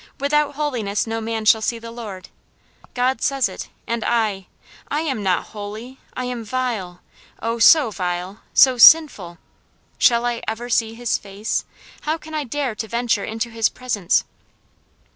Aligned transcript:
'Without 0.19 0.55
holiness 0.55 1.05
no 1.05 1.21
man 1.21 1.45
shall 1.45 1.61
see 1.61 1.77
the 1.77 1.91
Lord.' 1.91 2.29
God 2.95 3.21
says 3.21 3.47
it; 3.47 3.69
and 3.85 4.03
I 4.03 4.47
I 4.87 5.01
am 5.01 5.21
not 5.21 5.43
holy 5.53 5.99
I 6.15 6.25
am 6.25 6.43
vile 6.43 7.01
oh, 7.39 7.59
so 7.59 7.91
vile, 7.91 8.39
so 8.51 8.79
sinful! 8.79 9.37
Shall 9.99 10.25
I 10.25 10.41
ever 10.47 10.69
see 10.71 10.95
his 10.95 11.19
face? 11.19 11.65
how 12.01 12.17
can 12.17 12.33
I 12.33 12.43
dare 12.45 12.73
to 12.73 12.87
venture 12.87 13.23
into 13.23 13.51
his 13.51 13.69
presence!" 13.69 14.23